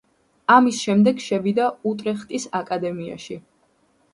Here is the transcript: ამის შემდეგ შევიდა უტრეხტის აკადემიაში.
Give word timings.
ამის 0.53 0.77
შემდეგ 0.85 1.21
შევიდა 1.25 1.67
უტრეხტის 1.91 2.49
აკადემიაში. 2.61 3.39